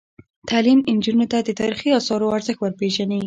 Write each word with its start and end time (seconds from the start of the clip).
تعلیم 0.49 0.79
نجونو 0.95 1.25
ته 1.31 1.37
د 1.43 1.49
تاریخي 1.59 1.89
اثارو 1.99 2.33
ارزښت 2.35 2.59
ور 2.61 2.73
پېژني. 2.79 3.19